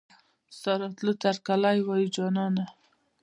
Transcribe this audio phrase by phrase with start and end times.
[0.55, 2.65] ستا راتلو ته هرکلی وايو جانانه